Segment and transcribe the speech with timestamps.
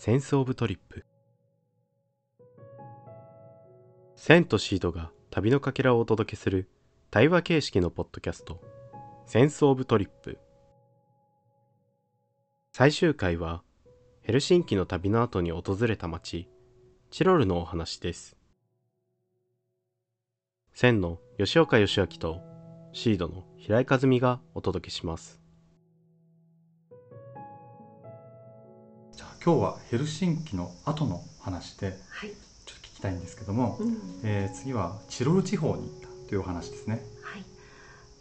[0.00, 1.04] センス・オブ・トリップ。
[4.14, 6.68] センとシードが旅のかけらをお届けする
[7.10, 8.62] 対話形式のポッドキャスト。
[9.26, 10.38] センス・オブ・トリップ。
[12.72, 13.64] 最終回は
[14.20, 16.48] ヘルシンキの旅の後に訪れた町
[17.10, 18.36] チロルのお話です。
[20.74, 22.40] センの吉岡義明と
[22.92, 25.47] シードの平井和美がお届けします。
[29.44, 32.30] 今日はヘルシンキの後の話ではい、
[32.66, 37.00] ちょっと聞きたいんですけども、うん、えー次はチロル地方に行ったというお話ですね。
[37.22, 37.44] はい。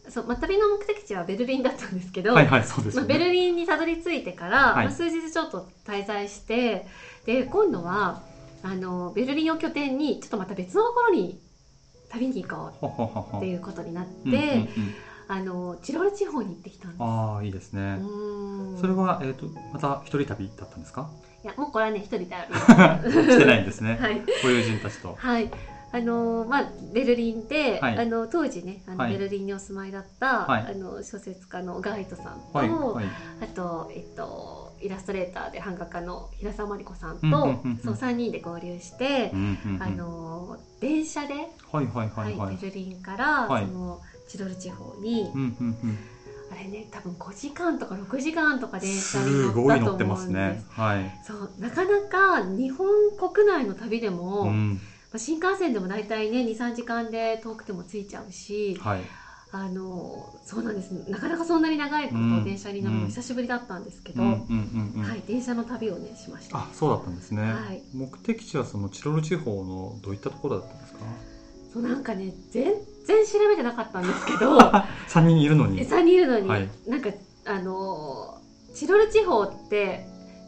[0.09, 3.05] そう、まあ、旅の目的地はベルリンだったんですけど、はいはいそうですまあ。
[3.05, 6.85] ベルリンにたどり着いてから、はいまあ、数日ちょっと滞在して、
[7.25, 8.21] で今度は
[8.63, 11.37] あのベルリンを拠点にちょっとまた別のところに
[12.09, 12.71] 旅に行こ
[13.33, 14.67] うっていうことになって、
[15.29, 17.03] あのチロル地方に行ってきたんです。
[17.03, 17.99] ああいいですうね。
[18.79, 21.09] それはえっ、とまた一人旅だったんですか？
[21.43, 23.97] いやもうこれはね一人であるしてないんですね。
[24.01, 25.15] はいご友人たちと。
[25.17, 25.51] はい。
[25.89, 32.59] あのまあ、ベルリンで、はいあの当時ねあの、はいベルリンにお住まいだった、はいあの小説家のガイトさんと。
[32.59, 41.35] あと、えっと、イラストレーターで版画家の平沢真理子さんと、うんうんうんうんそう3人で合流してう、んうんうんあの電車で、
[41.71, 42.57] はいはいははいいはい。
[42.57, 45.97] ベルリンから、はいそのチロル地方に、うんうんうん。
[46.49, 50.63] あれね多分5時間とか6時間とか電車にす乗ごい乗ったと思うんですますね。
[50.69, 51.19] はい。
[51.23, 54.79] そうなかなか日本国内の旅でも、まうん。
[55.13, 59.01] あ、新幹線でも大体ね23時間で遠くても着いちゃうしはい。
[59.49, 64.21] あのそうなんですなかなかそんなに長いことうん電車に乗るの久しぶりだったんですけど。
[64.21, 67.43] はい、電車の旅をねしましたあそうだったんですね。
[67.43, 70.99] はい目的地はそのチロル地方のどういったところだったんですか？
[71.71, 72.73] そうなんかね全
[73.05, 74.59] 然調べてなかったんですけど
[75.07, 75.85] 三人いるのに。
[75.85, 76.69] 3人いるのに、はい。
[76.87, 77.09] なんか
[77.45, 80.01] あのーチロル地方って、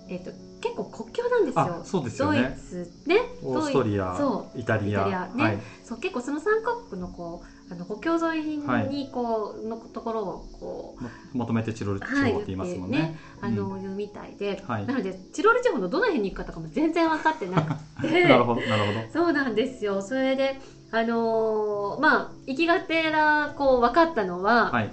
[0.08, 1.82] えっと結構国境なんですあよ。
[1.84, 2.54] そうですよドイね。
[2.70, 3.18] ツね。
[3.42, 5.44] オーストリアそ、イタリア、リアね。
[5.44, 13.16] はい、そう結構その三カ国のこうあの国境沿いにこう、のところをこうままとめてチロル地はい方って言いますもんね。
[13.42, 14.86] あの、言うみたいで、はい。
[14.86, 18.24] なのでチロル地方のどの辺に行くかとかも全然分かってなくて。
[18.28, 19.06] なるほど、なるほど。
[19.14, 20.02] そうなんですよ。
[20.02, 20.58] それで
[20.92, 24.92] あのーまあ行きがてらこう分かったのは、はい、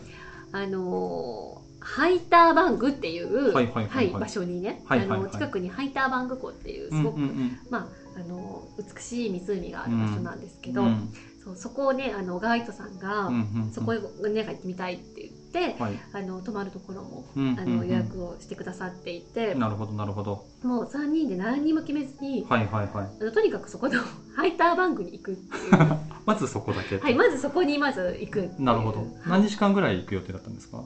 [0.53, 4.21] あのーハイターバングっていう、はいはいはいはい。
[4.21, 7.23] 場所にね、あの近くにハイターバング湖っていうすうんごく、うん。
[7.23, 7.59] うん。
[7.71, 7.87] まあ
[8.17, 11.12] あの美しい湖がある場所なんですけど、うん。
[11.45, 13.99] そうそこをねあのガイドさんが、うんうんそこへ
[14.31, 15.46] ね行ってみたいって言って、
[15.78, 20.44] はい、あの泊まるところも、うんうんあの予約をしてくださっていて、なるほど、なるほど。
[20.62, 23.09] もう3人で何にも決めずに、はいはいはい。
[23.21, 23.94] あのとにかくそこの
[24.37, 25.72] ハイターバングに行くっていう
[26.27, 26.99] まずそこだけ。
[26.99, 29.06] はいまずそこにまず行くなるほど。
[29.27, 30.83] 何日間ぐらい行く予定だったんですか？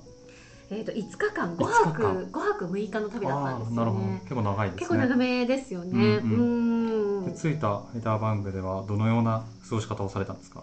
[0.72, 4.04] えー、と5日間5 5日間泊5泊6日の旅だったんですあーなるほど。
[4.04, 4.78] よね結構長いですね。
[4.78, 10.62] 結構長めですよねううんんで着いたハイターバングではどのような過ごし方をされたんですか？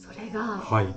[0.00, 0.94] それがはい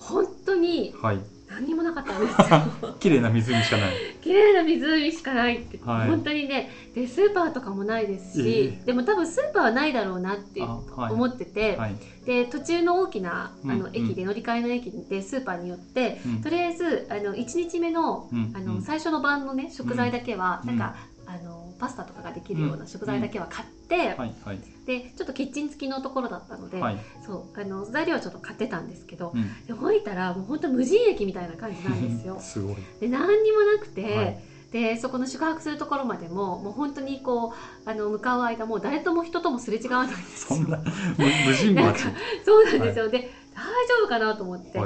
[0.00, 1.20] 本当にはい。
[1.50, 2.94] 何にもなかったんですよ。
[3.00, 3.94] 綺麗な湖しかない。
[4.20, 6.08] 綺麗な湖しかないって、はい。
[6.08, 11.96] 本当にねでスーパーとかもないですし、えでも多分スーパーはないだろうなって思ってて、はい。
[12.24, 13.80] で途中の大きなあのうん。
[13.80, 16.40] うん駅で乗り換えの駅でスーパーによって、うん。
[16.40, 18.82] とりあえずあの1日目のうんあの、うん。
[18.82, 20.68] 最初の晩のね食材だけは、うん。
[20.68, 20.94] なんか
[21.32, 24.58] あのパスタとかができるような食材だけは買って、はいはい。
[24.84, 26.98] でちょっとキッチン付きのところだったので、はい。
[27.24, 29.66] そうあの材料はちょっと買ってたんですけど、うん。
[29.66, 32.38] で置いたらもう本当無人駅みたいな感じなんですよ。
[32.42, 32.76] すごい。
[33.00, 34.42] で何にもなくて、はい。
[34.72, 37.52] でそこの宿泊するところまでももう本当にこ
[37.86, 40.56] うあの向かう間もう誰とも人ともすれ違わないんですよ。
[40.56, 40.78] そんな
[41.18, 42.04] 無無人町。
[42.44, 44.80] そうなんですよ、で大丈夫かなと思って、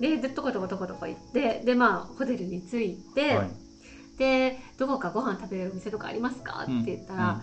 [0.00, 3.38] でどこどこどこどこ行ってでまあホテルに着いて、
[4.18, 4.52] はい。
[4.52, 6.62] でどこかご飯食べれるお店とかありますか？
[6.62, 7.42] って言ったら、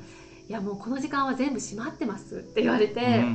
[0.50, 3.26] いやもうこの時間は全部閉まってますって言われて、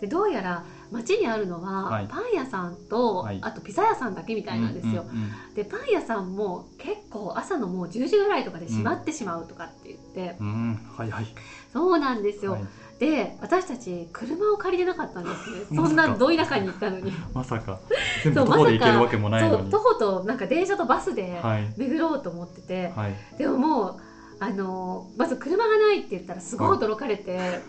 [0.00, 2.06] でどうやら街にあるのは、はい。
[2.08, 3.38] パン屋さんと、はい。
[3.40, 5.06] あとピザ屋さんだけみたいなんですよ、
[5.54, 11.26] でパン屋さんも結構朝のもう10時ぐらいとかで閉まってしまうとかって言って、うん、はいはい。
[11.72, 12.64] そうなんですよ、はい
[13.02, 15.30] で私たち車を借りれなかったんで
[15.66, 17.10] すそんなど田舎に行ったのに。
[17.34, 17.80] まさか。
[18.22, 19.62] 全部徒歩で行けるわけもないのに。
[19.62, 21.74] そう徒歩となんか電車とバスではい。
[21.76, 23.14] 巡ろうと思ってて、はい。
[23.38, 23.96] でももう
[24.38, 27.62] あのまず車がないって言ったらすごい驚かれて、なる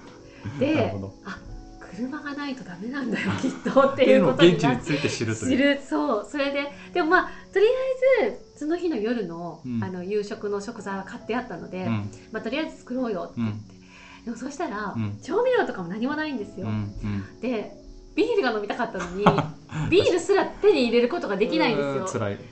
[0.60, 0.94] で。
[1.26, 1.40] あ
[1.96, 5.50] 車がないとダメなんだよきっとっってていこいううのをとになついて知るという。
[5.50, 7.66] 知るそうそれででもまあとり
[8.22, 9.84] あえずその日の夜の,、うん。
[9.84, 12.10] あの夕食の食材は買ってあったので、うん。
[12.32, 13.83] まあ、とりあえず作ろうよって言って、
[14.26, 15.20] でもそしたら、うん。
[15.22, 17.40] 調味料とかも何もないんですよ、うんうん。
[17.42, 17.72] で
[18.16, 19.26] ビールが飲みたかったのに
[19.90, 22.08] ビールすら手に入れることができないんですよ。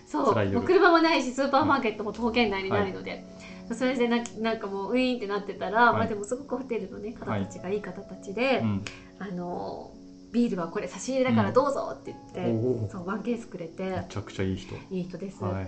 [0.07, 0.45] そう。
[0.53, 3.23] もう車もないしスーパーマーケットも徒歩圏内にないので、
[3.71, 5.93] それでななんかもうウィーンってなってたら、はい。
[5.93, 8.85] まあでもすごくホテルのね方たちがいい方たちで、うん。
[9.19, 9.91] あの
[10.31, 14.75] ビールはこれ差し入れだからどうぞって言って、おおそうワンケースくれてめちゃくちゃいい人。
[14.89, 15.43] いい人です。
[15.43, 15.61] は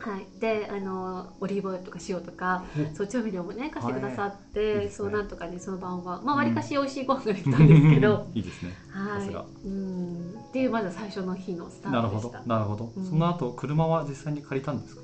[0.00, 0.22] はい。
[0.36, 2.62] い、であのオリーブオイルとか塩とか
[2.92, 4.86] おそう調味料もね貸してくださって、い。
[4.86, 6.20] いそうなんとかねその晩は。
[6.22, 8.74] まあわりかし美味しいご飯ができたんですけど、 いいですね。
[8.90, 10.34] はい、うん。
[10.48, 12.48] っていうまず最初の日のスタなるほどートでした。
[12.48, 13.04] なるほど、うん。
[13.04, 15.02] その後車は実際に借りたんですか？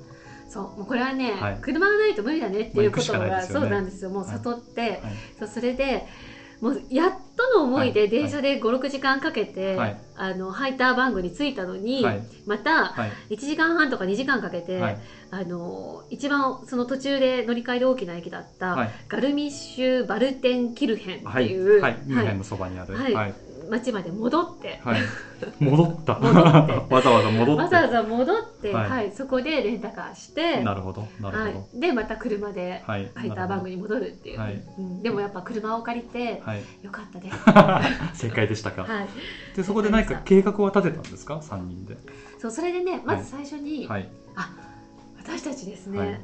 [0.49, 0.77] そう。
[0.77, 1.57] もうこれはね、はい。
[1.61, 3.45] 車がないと無理だねっていうことが、ね。
[3.45, 4.09] そうなんですよ。
[4.09, 4.99] もう悟って、はい。
[5.37, 6.05] そうそれで
[6.61, 9.95] もうやっとの思いではい電車で56時間かけて、はい。
[10.15, 12.21] あのハイターバングに着いたのに、はい。
[12.45, 13.11] またはい。
[13.29, 14.97] 1時間半とか2時間かけて、はい。
[15.29, 18.89] あの一番その途中で乗り換えで大きな駅だった、はい。
[19.07, 21.47] ガルミッシュ・バルテンキルヘンってはい。
[21.47, 21.97] いう、はい。
[22.05, 22.95] ミュンヘンのそばにある。
[22.95, 23.13] はい。
[23.13, 23.33] はい
[23.69, 25.01] 町まで戻って、はい。
[25.59, 26.13] 戻った。
[26.13, 27.61] わざわざ戻って。
[27.63, 28.89] わざわざ戻って、はい。
[28.89, 29.11] はい。
[29.11, 30.63] そこでレンタカーして。
[30.63, 31.07] なるほど。
[31.19, 31.59] なるほど。
[31.59, 33.11] はい、でまた車ではい。
[33.13, 34.61] ハイターバングに戻るっていう、はい。
[34.77, 36.61] うん、でもやっぱ車を借りてはい。
[36.81, 37.81] よかったです、は
[38.15, 41.41] 正解でしたか、い、でそこで何か計画は立てたんですか？
[41.41, 41.97] 三人で。
[42.39, 44.09] そうそれでねまず最初に、はい。
[45.17, 46.21] 私たちですね、はい。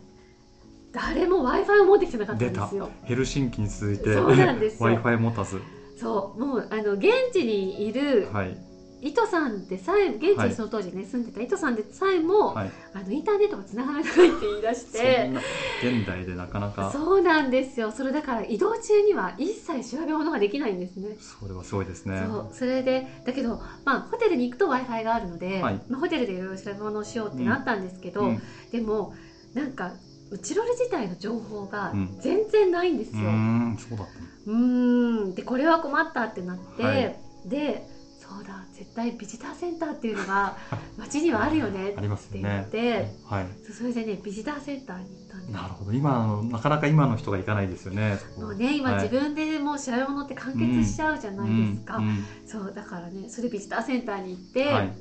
[0.93, 2.89] 誰も w i f i を持ってきてなかったんですよ。
[3.03, 4.89] ヘルシンキに続いてそうなんですよ。
[4.89, 5.61] W i f i 持たず
[6.03, 8.57] そうもうあの現地にいるはい。
[9.03, 12.71] 糸さんでさえ現地はいにその当時ね、住んでた糸さんでさえも、はい。
[12.93, 15.41] あのインターネットが繋がらないって言い出しそてんな
[15.83, 16.89] 現代でなかなか。
[16.89, 17.91] そうなんですよ。
[17.91, 21.17] それだから移動中には一切調べ物ができないんですね。
[21.19, 22.23] それはすごいですね。
[22.25, 25.81] そうそれでだけど、まあ、ホテルに行くと w i f i があるので、はい。
[25.89, 28.41] まあ、ホテルでいろいろ調べ物をしようってなったんですけど、うん。
[28.71, 29.13] でも
[29.53, 29.91] なんか
[30.33, 32.17] うちロレ自体の情報がうん。
[32.19, 33.21] 全然ないんですよ。
[33.21, 34.19] んそうだった
[34.51, 34.57] の。
[34.57, 35.35] うーん。
[35.35, 37.15] でこれは困ったってなって、はい。
[37.45, 37.83] で
[38.19, 40.55] そうだ絶対ビジターセンターっていうのが
[40.97, 43.45] 街にはあるよねありますって言って、はい。
[43.71, 45.51] それでねビジターセンターに行ったんです。
[45.51, 45.93] なるほど。
[45.93, 49.03] 今なかなか今の人が行かないですよねもうね今、はい。
[49.03, 52.25] 自分でもう調べ物って完結しちゃうじゃないですか、うんうん。
[52.47, 54.93] そうだからねそれでビジターセンターに行って、はい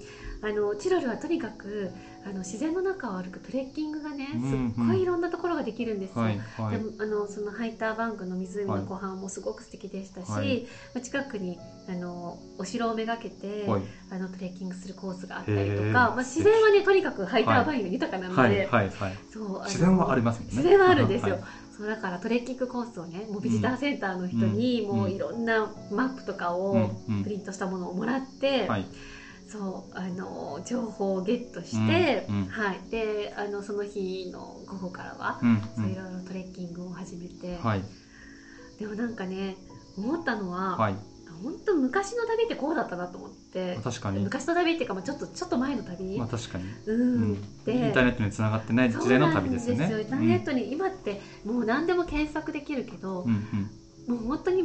[0.45, 1.93] あのチロルはとにかく
[2.25, 4.69] あの自然の中を歩くトレッキングがねうんすうん。
[4.71, 6.23] っごいいろんなところができるんですよ。
[6.23, 6.79] はいはい。
[6.79, 10.63] でもあのそのハイターバンクの湖の湖畔もすごく素敵でしたし、はい。
[10.95, 11.59] まあ、近くに
[11.89, 13.83] あのお城をめがけて、はい。
[14.11, 20.47] あのトレッキングするコースがあったりとか、まあ、自然はねとにかくハイターバンクが豊かなので、自然はありますね。
[20.49, 21.45] 自然はあるんですよ、 はい。
[21.77, 24.97] そうだからトレッキングコースをねもうビジターセンターの人にうん。
[24.97, 26.79] もういろんなマップとかをう
[27.13, 27.17] ん。
[27.17, 27.23] うん。
[27.23, 28.87] プリントしたものをもらって、はい
[29.53, 32.47] そうあの情報をゲットして、うんうん。
[32.47, 35.93] はい、であのその日の午後からは、うんうん。
[35.93, 37.85] いろいろトレッキングを始めて、はい。
[38.79, 39.57] でもなんかね
[39.97, 40.97] 思ったのは、はい。
[41.43, 44.21] 本当昔の旅ってこうだったなと思って確かに。
[44.21, 46.65] 昔の旅っていうか、まあ、ちょっとちょっと前の旅、まあ確かに。
[46.87, 47.33] ううん。
[47.33, 49.75] ん、でインターネットにつながってない時代の旅ですよ。
[49.75, 53.31] ねインターネットに、今ってもう何でも検索できるけどう、ん
[54.09, 54.17] うん。
[54.17, 54.63] もう本当に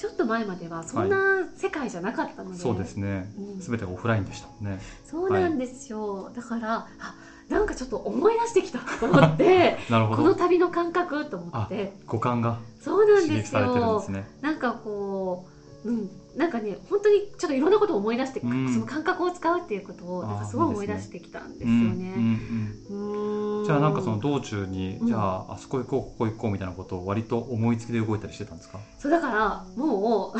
[0.00, 3.30] ちょっと前まではそんな世界じゃなかったので、そうですね。
[3.38, 3.60] うん。
[3.60, 4.80] すべてがオフラインでしたもんね。
[5.04, 7.14] そうなんですよ、だからあ
[7.50, 11.92] なんかちょっと思い出してきたと思って このど旅の感覚と思って。
[12.06, 14.26] 五感がそうなん刺です激されてるんでよすね。
[14.40, 18.72] なんかこう、うん、なんかね本当にちょっといろんなことを思い出して、うん。
[18.72, 21.98] その感覚を使うっていうことをなんかすごい思い出してきたんですようん。
[21.98, 23.64] ね。
[23.66, 23.94] じゃあなん。
[23.94, 25.06] かその道中にうん。
[25.06, 28.58] じゃああそこ行こうここ行こうみたいなことを割と思いつきで動いたりしてたん。
[28.58, 30.38] ですかそうだからもう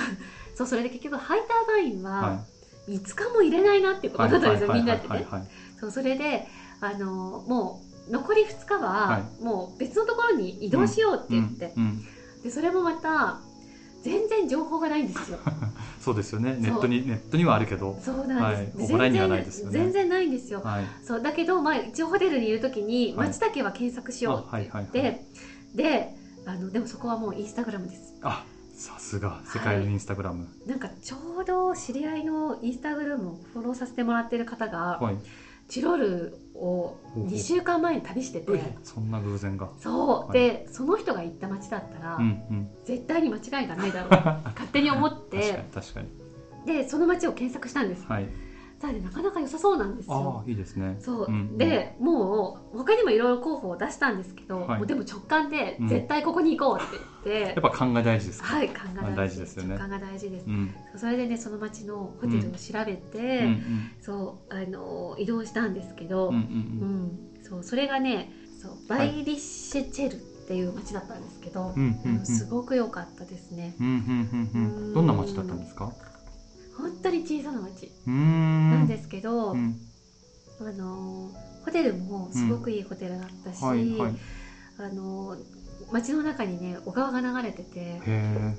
[0.56, 2.44] そうそれで結局ハイターバインはは
[2.88, 4.52] 5日も入れないなっていうことだったん。
[4.52, 4.86] ですよ、みん。
[4.86, 5.26] なってね。
[5.30, 5.44] はい
[5.80, 6.46] そうそれで
[6.82, 11.72] あのもう残り2日ははもう別のところに移動しようって言って、
[12.42, 13.38] でそれもまた
[14.02, 15.38] 全然情報がないんですよ。
[16.00, 16.56] そうですよね。
[16.58, 17.98] ネットにネットにはあるけど。
[18.02, 19.14] そうなんです、はい。
[19.16, 19.72] ですよね。
[19.72, 20.60] 全然ないんですよ。
[20.62, 20.84] はい。
[21.04, 21.22] そう。
[21.22, 23.28] だけど、まあ、一応ホテルにいる時にはい。
[23.28, 25.26] 街だけは検索しようって言って、あはいはい
[25.74, 26.16] で
[26.46, 28.14] あのでもそこはもうインスタグラムです。
[28.22, 29.42] あさすが。
[29.44, 30.48] 世界のインスタグラム。
[30.66, 35.16] なんかちょうど知り合いのインスタグラムをフォローさせてもらってる方が、はい
[35.70, 39.70] チロルを2週間前に旅してて、そんな偶然が。
[39.78, 40.32] そう、はい。
[40.32, 42.68] でその人が行った街だったら、うんうん。
[42.84, 44.10] 絶対に間違いがないだろう。
[44.10, 45.64] 勝手に思って。
[45.72, 46.08] 確かに
[46.66, 48.28] でその街を検索したんです、はい
[48.80, 50.42] ただねなかなか良さそうなんですあよ。
[50.44, 50.96] あいいですね。
[51.00, 54.78] そう、んでもう他にもいろいろ候補を出したんですけど、はい。
[54.78, 55.88] もうでも直感でうん。
[55.88, 57.06] 絶対ここに行こうって言
[57.44, 58.46] って、やっぱ勘が大事ですか？
[58.56, 59.68] はい勘がまあ大事ですよね。
[59.70, 60.70] 直感が大事です、うん。
[60.96, 63.44] それでねその街のホテルを調べて、うん。
[63.44, 67.06] うんそうあの移動したんですけど、うんううん。
[67.08, 67.18] ん。
[67.42, 70.62] そうそれがねそうバイリッシェチェルってい。
[70.62, 73.76] う街だったんですけど、うんうんうんすごく良かったですね。
[73.78, 75.92] うんうんうんうんどんな街だったんですか
[76.80, 79.76] 本当に小さな町なんですけど、うん。
[80.60, 81.32] あの
[81.64, 84.14] ホテルもすごくいいホテルだったし、はいはい。
[84.78, 85.36] あの
[85.90, 88.00] 街の中にね小川が流れてて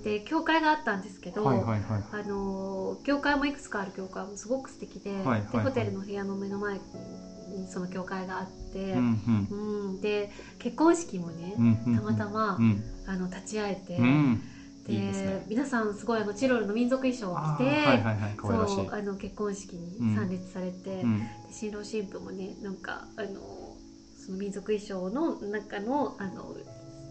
[0.03, 2.03] で教会があったんですけど、はいはいはい。
[2.11, 5.51] あの教会もいくつかある教会もすごく素敵で,、はいはいはい。
[5.51, 9.53] でホテルの部屋の目の前にその教会があって、うんう
[9.93, 10.01] ん。
[10.01, 11.95] で結婚式もねう、んうん。
[11.95, 12.83] たまたま、うん。
[13.05, 14.41] あの立ち会えて、うん
[14.87, 21.19] で皆さんすごいあのチロルの民族衣装をあ着て、ーはいはいはいそうあの結婚式に参列されて、うん。
[21.19, 23.77] で新郎新婦もねなんかあの
[24.17, 26.55] その民族衣装の中のあの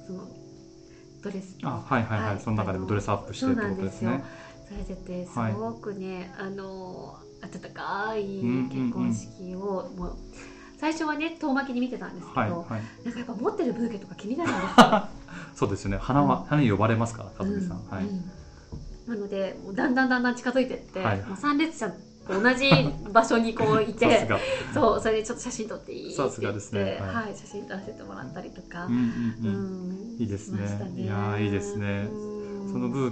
[0.06, 0.28] その
[1.22, 4.24] ドレスあはいはいはい、はいその中でもドレスアップしてってことですね。
[4.68, 5.52] されててすはい。
[5.52, 10.16] ごくね、あの温かいうんうんうん結婚式を、もう
[10.78, 12.82] 最初はね遠巻きに見てたんですけど、はいはい。
[13.04, 15.08] なんかやっぱ持ってるブーケとか気になるんですよ。
[15.54, 15.98] そうですよね。
[15.98, 16.44] 花は、うん。
[16.46, 18.04] 花に呼ばれますから和美さん、はい、
[19.06, 21.18] なのでもうだんだんだんだん近づいてって、はい。
[21.26, 22.70] もう参列者と同じ
[23.12, 24.38] 場所にこういて が。
[24.72, 26.12] そうそれでちょっと写真撮っていい？
[26.14, 26.98] さすがですね。
[27.00, 29.00] ははい写真撮らせてもらったりとかうん、うん
[29.44, 30.16] ううん。
[30.16, 30.58] んいいですね。
[30.58, 32.08] しましたいやーいいですね。
[32.10, 32.72] うん。
[32.72, 33.10] そのブー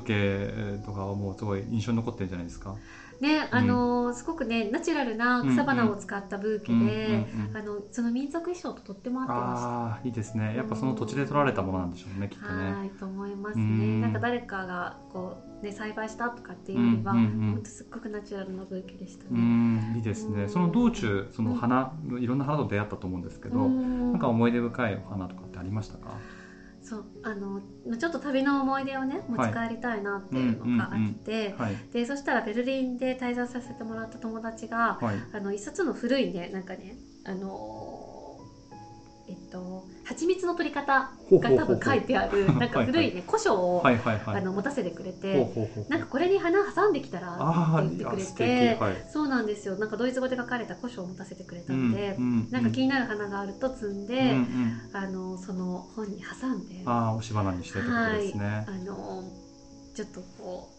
[0.78, 2.76] ケとかはもうすごい印象に残ってるんじゃないですか？
[3.20, 9.68] ねあのーすごくねナチュラルな草花を使ったブーケで、あのその民族衣装ととっても合ってました。
[9.68, 10.56] ああいいですね。
[10.56, 12.72] やっぱその土地で取られたものなんでしょうねきっとね。
[12.72, 13.62] はいと思いますね。
[13.64, 14.00] うん。
[14.00, 19.40] なんか誰かがこうね栽培したとかっていうよりは、本当すっごくナチュラルなブーケでしたうね。
[19.40, 20.42] んいいですね。
[20.42, 20.48] うん。
[20.48, 24.12] その道中その花、いろんな花と出会ったと思うんですけど、うん。
[24.12, 26.12] なんか思い出深いお花とかってありましたか？
[26.88, 27.60] そうあの
[27.98, 31.76] ちょっと旅の思い出をね持ち帰りたいなっていうのがあって、はい。
[31.92, 35.16] でそしたらベルリンで滞在させてもらった友達がはい。
[35.32, 38.07] あの一冊の古いねなんかねあの
[39.28, 45.52] えっと蜂蜜の取り方が多分書いてある なんか古いね古書を、あの持たせてくれて
[45.88, 48.78] なんかこれに花挟んできたらあって言ってくれて
[49.12, 49.76] そうなんですよ。
[49.76, 52.16] なんかドイツ語で書かれた古書を持たせてくれたんで、
[52.50, 54.34] なんか気になる花があると摘んで、
[54.92, 59.24] あのその本に挟んでああ押し花にしてってことですね、あの
[59.94, 60.70] ちょっとこ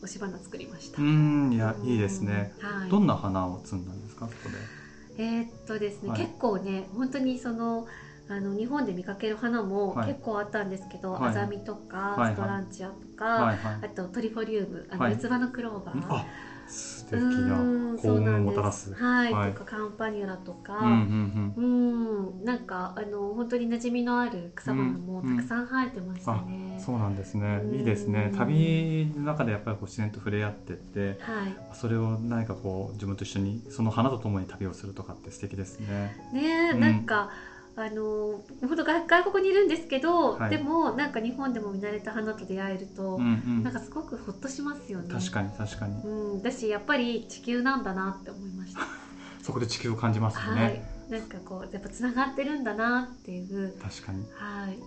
[0.00, 1.00] う押し花作りました。
[1.00, 2.52] うんいやいいですね。
[2.60, 4.85] はい、どんな花を摘んだんですかそこで？
[5.18, 6.20] えーっとですね、はい。
[6.20, 7.86] 結構ね本当にその
[8.28, 10.08] あの日本で見かける花もはい。
[10.08, 11.30] 結構あったんですけど、はい。
[11.30, 15.12] アザミとか、ストランチアとか、あとトリフォリウムあの、はい。
[15.12, 16.06] 四つ葉のクローバー。
[16.08, 16.26] あ
[16.68, 19.04] 素敵うな幸運をもたらそすうなんです。
[19.04, 19.52] はい、はい。
[19.52, 22.44] とかカンパニュラとか、うんうんうん。
[22.44, 26.74] なんかあの本当に馴染みのある草花もたくさん生えてましたね。
[26.78, 26.84] うん。
[26.84, 27.60] そうなんですね。
[27.62, 27.74] うん。
[27.76, 28.32] いいですね。
[28.36, 31.56] 旅の中でやっぱりこう自然と触れ合ってってはい。
[31.72, 36.16] それを何かこう自分と一緒にその花とともに旅をするとかって素敵ですね。
[36.32, 36.80] ねえ、うん。
[36.80, 37.30] なんか
[37.78, 45.12] あの本当外外国にいるんですけど、はいでもなんか日本でも見慣れた花と出会えると、うんうんなんかすごくほっとしますよね。
[45.12, 48.80] 確かに確かにうん、だしやっぱり地球なんだなって思いました。
[49.42, 50.82] そこで地球を感じますよね、はい。
[51.10, 53.76] なんかこうやっぱつながってるんだなっていう。
[53.80, 54.78] 確かにはい。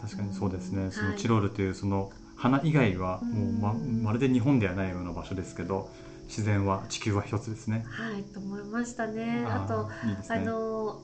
[0.00, 5.88] 確かにそうですね、うんそのチロールというその花以外はもうま,、うんまるで日本ではないような場所ですけど
[6.26, 9.44] 自然は地球は一つですねはいと思いましたね。
[9.46, 9.88] あーと
[10.34, 11.00] ねの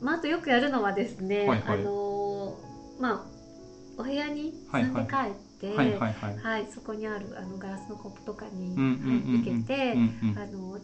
[0.00, 2.58] まああとよくやるのはですね、はいはいあの
[3.00, 3.38] まあ
[3.96, 5.48] お部屋にはい積んで帰って。
[5.58, 9.96] はいはいはいはい、そこにあるあのガラスのコップとかに、行けて、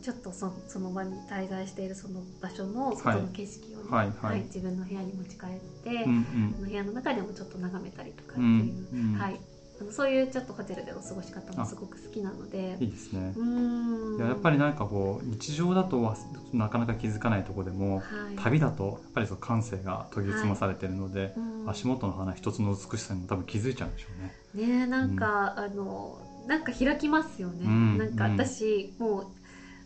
[0.02, 4.40] ちょっとそその場に滞在しているその場所の外の景色をね、はいはい。
[4.40, 6.68] 自分の部屋に持ち帰って、うんうん。
[6.68, 9.18] 部屋の中でもちょっと眺めたりとかってういう、んうん。
[9.18, 9.38] はい、
[9.80, 12.76] あのそういうちょっとホテルでの過ごし方もすごく好きなので。
[12.80, 13.32] いいですね。
[13.36, 14.16] うーん。
[14.18, 16.16] いややっぱりなんかこう日常だとは
[16.52, 21.70] なかなか気づかないところでもはい、旅だとやっぱりその感性が研ぎ澄まされてるので、うん。
[21.70, 24.34] 足元の花一つの美しさにも多分気づいちゃうんでしょうね。
[24.54, 27.98] ねえなんか、あのなんか開きますよね、うん。
[27.98, 29.26] なんか私、もう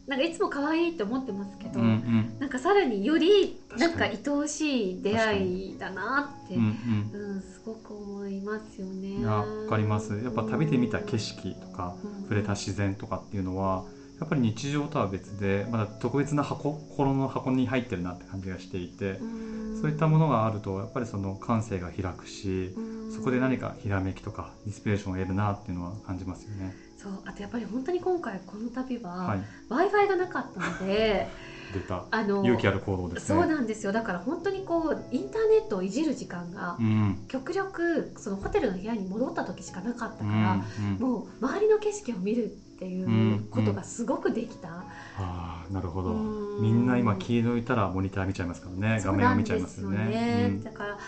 [0.08, 2.36] なんかいつも可愛いって思ってますけど、うんうん。
[2.40, 6.66] なんかさらによりなんか愛おしい出会いだなって、ううん。
[7.12, 9.24] うんすごく思いますよね。
[9.26, 10.18] わかります。
[10.18, 12.22] やっぱ旅で見た景色とかうん。
[12.22, 13.84] 触れた自然とかっていうのは
[14.18, 19.80] やっぱり日常とは別でまだ特別な箱心の箱に入ってるなって感じがしていてうん。
[19.82, 23.12] そういったものがあるとやっぱりその感性が開くしうん。
[23.12, 26.87] そこで何かひらめきとかインスピレーションを得るなっていうのは感じますよね。
[26.98, 29.38] そうあとやっぱり本当に今回この旅は、はい。
[29.68, 31.28] w i f i がなかったので
[31.72, 32.06] 出た。
[32.10, 33.38] あの勇気ある行動ですね。
[33.40, 33.92] そうなんですよ。
[33.92, 37.24] だから本当にこうインターネットをいじる時間がうん。
[37.28, 40.98] 極力そのホテルの部屋に戻った時しかなかったから、うんうん。
[40.98, 43.04] もう周りの景色を見るってい
[43.36, 44.68] うことがすごくできた。
[44.68, 46.10] ああなるほど。
[46.10, 46.62] うん。
[46.62, 49.00] みんな今気抜いたらモニター見ちゃいますからね。
[49.04, 49.98] 画面を見ちゃいますよね。
[49.98, 50.98] よねだから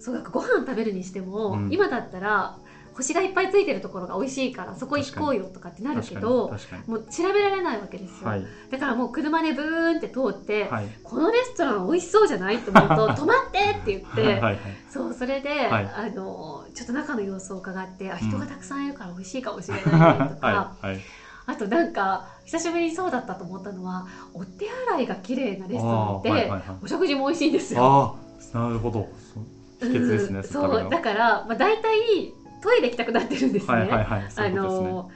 [0.00, 1.68] そうだからご飯食べるにしても、うん。
[1.70, 2.56] 今だったら
[2.96, 8.46] 星がいっぱいついてるところが美味しいからそこ行こうよとかってなるけどもう調べられないわけですよ、はい。
[8.70, 10.88] だからもう車でブーンって通って、はい。
[11.02, 14.58] このレストラン美味しそうじゃないと思うと 止まってって言って、はいはい
[14.88, 15.90] そうそれで、はい。
[15.92, 19.84] あのちょっと中の様子を伺ってあ人がたくさんいるから美味しいかもしれない
[20.20, 20.72] ねとか、
[21.46, 28.16] あとなんか久しぶりにそうだったと思ったのはお手洗いが綺麗なレストランで、お食事も美味しいんですよ。
[28.52, 29.08] なるほど。
[29.34, 29.44] そう
[29.80, 32.32] 秘訣ですねうんそうだから、まあ、大体
[32.64, 33.72] トイレ行きたくなってるんですね。
[33.72, 35.10] はいはいはいあの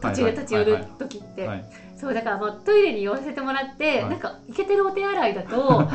[0.00, 1.64] 途中で立ち寄る時って、はい
[2.00, 4.10] そうだからもうトイレに寄らせてもらって、はい。
[4.10, 5.82] なんかイケてるお手洗いだと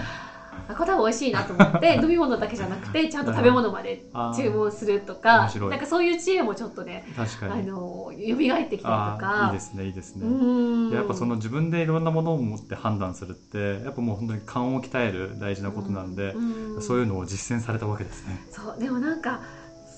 [0.68, 4.04] あこれ多分美味しいなと思って 飲み物だけじゃなくてちゃんと食べ物まで
[4.36, 7.66] 注文するとかなんかそういう知恵もちょっとねあ確かに。
[7.66, 9.46] の蘇ってきたりとあか。
[9.46, 10.92] あいいですねいいですね、うん。
[10.92, 16.82] やっぱその自分でいろんなものを持って判断するってやっぱもう本当に勘を鍛える大事なことなんで、うん。
[16.82, 18.46] そういうのを実践されたわけですね。
[18.52, 19.40] そうでもなんか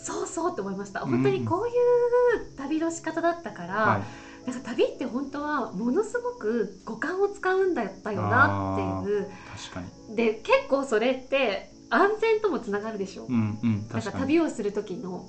[0.08, 1.02] そうそうって思いました。
[1.02, 1.12] うん。
[1.12, 3.98] 本当にこういう旅の仕方だったから、は
[4.46, 9.30] い、なんか旅って本当はものすごく五感を使うんだったよなっていう。
[9.70, 10.16] 確かに。
[10.16, 14.12] で結構それって安全ともつながるでしょ、うんうんなんか。
[14.14, 15.26] 旅をする時の、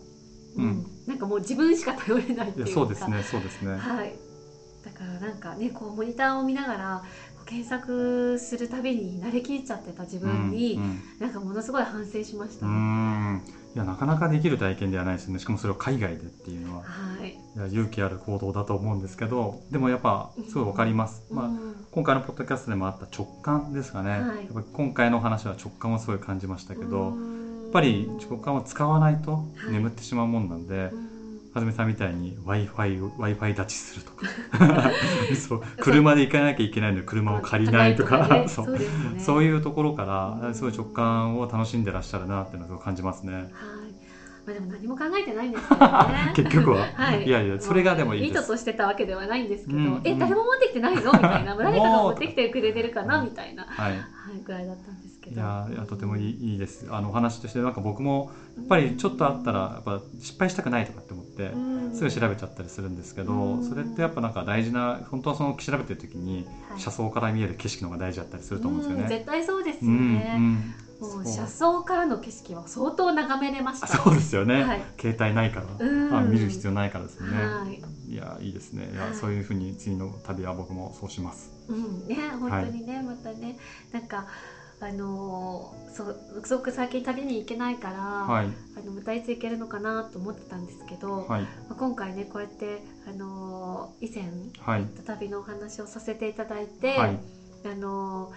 [0.56, 0.87] うんうん。
[1.06, 2.73] なんかもう自分しか頼れないっていうか。
[2.73, 3.76] そうですねそうですね。
[3.76, 4.14] はい。
[4.85, 7.02] だからなんかねこうモニターを見ながら
[7.49, 11.02] 検索するたびに慣れきっちゃってた自分に、うんうん。
[11.19, 13.43] なんかものすごい反省しました、うーん。
[13.75, 15.38] いやなかなかできる体験ではないですよね。
[15.38, 16.83] しかもそれを海外でっていうのは。
[16.83, 21.87] はい、いや勇気ある行動だと思うんですけどでもやっぱすごいわかります、まあうん。
[21.90, 24.21] 今回のポッドキャストでもあった直感ですかね、はい。
[24.21, 27.62] やっぱり今回の話は直感をすごい感じましたけど、うん。
[27.62, 31.18] やっぱり直感を使わないとはい眠ってしまうもんなんで、うん
[31.59, 34.27] はずみさんみたいに w i f i w i f i 立ちするとか。
[35.35, 38.45] そう車で行かなきゃいけないのに車を借りないとか、ね。
[38.47, 38.79] そそう
[39.19, 40.55] そういうところからうん。
[40.55, 43.33] すごい直感を楽しんでらっしゃるなっていうのを感じますね。
[43.35, 43.49] はい。
[44.47, 46.33] まあでも何も考えてないんですけどね。
[46.37, 46.87] 結局は。
[46.95, 47.25] はい。
[47.25, 48.38] いやいやそれがでもいいです。
[48.38, 50.00] 意図としてたわけではないんですけど、うん。
[50.05, 53.21] え誰も持ってきてないぞみたいな、誰かが持ってきてくれてるかな？
[53.23, 55.40] みたいな、ははい、いぐらいだったんですけど。
[55.40, 56.87] いやいやとてもいいいいです。
[56.90, 61.95] あのお話としてなんか僕もやっぱりちょっとあったらやっぱ失敗したくないとかって思ってうん。
[61.95, 63.69] すぐ調べちゃったりするんですけど、うん。
[63.69, 66.80] それってやっぱなんか大事な本当はその調べてる時にはい。
[66.80, 69.02] 車窓から見える景色の方が大事だったりすると思うんですよね。
[69.02, 70.34] うん絶対そうですようんね。
[70.36, 70.75] うん。
[71.00, 73.86] もう車窓からの景色は相当眺めれました。
[73.86, 74.82] あそうですよね、はい。
[75.00, 76.14] 携帯ないから、うん。
[76.14, 78.12] あ見る必要ないからですよね、はい。
[78.12, 78.91] いやいいですね。
[78.93, 79.14] いや、はい。
[79.14, 81.52] そういうふうに次の旅は僕もそうします。
[81.69, 82.08] うん。
[82.08, 83.56] ね本当にね、またね
[83.93, 84.26] なんか
[84.80, 88.49] あのーそうすごく最近旅に行けないから、はい。
[88.76, 91.43] あのまたいつ行けるのかなと思ってたんですけど、はい。
[91.43, 94.25] まあ今回ねこうやって、あのー以前
[94.64, 94.82] はい。
[94.82, 97.19] 行った旅のお話をさせていただいて、はい。
[97.64, 98.30] あの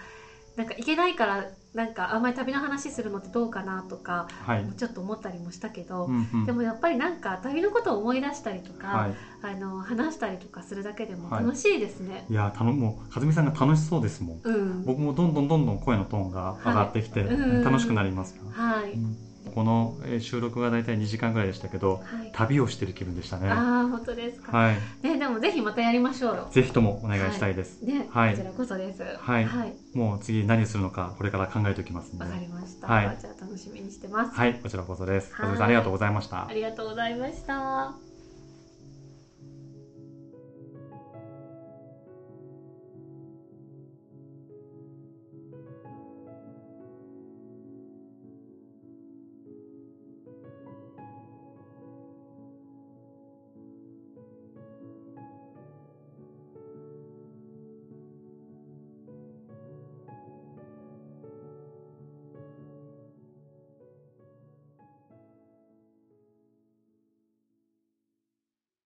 [0.56, 6.46] ーなんか行けないからなんかあんまり旅の話するのってどうかなとか、はい、ちょっと思ったりもしたけど、うんうん。
[6.46, 9.14] でもやっぱりなんか旅のことを思い出したりとか、はい。
[9.42, 11.44] あの話したりとかするだけでもはい。
[11.44, 12.26] 楽しいですね。
[12.28, 14.40] いやたのもう和美さんが楽しそうですもん。
[14.42, 17.22] うん、僕もどんどんどんどん声のトーンが上がってきて、
[17.64, 23.48] 楽しくなりますよ、はい、うんこのえー収録が大体2時間ぐらいでしたけどはい、旅をしてる気分でしたね。
[23.48, 24.56] ああ本当ですか。
[24.56, 24.76] はい。
[25.02, 26.48] ねでもぜひまたやりましょうよ。
[26.50, 28.32] ぜひともお願いしたいです、ね、はい。
[28.32, 29.02] こちらこそです。
[29.02, 29.44] はい。
[29.44, 32.86] はい、もう次何するのかこれから考えておきますわかりました。
[32.86, 33.16] はい。
[33.18, 34.32] じゃあ楽しみにしてます。
[34.32, 34.54] はい。
[34.62, 35.32] こちらこそです。
[35.38, 36.48] ありがとうございました。
[36.48, 38.11] ありがとうございました。